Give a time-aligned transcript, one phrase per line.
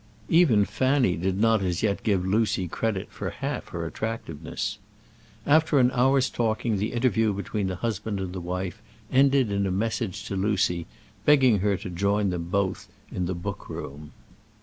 [0.29, 4.79] Even Fanny did not as yet give Lucy credit for half her attractiveness.
[5.45, 10.23] After an hour's talking the interview between the husband and wife ended in a message
[10.25, 10.87] to Lucy,
[11.23, 14.11] begging her to join them both in the book room.